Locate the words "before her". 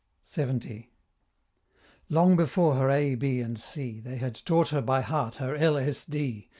2.35-2.89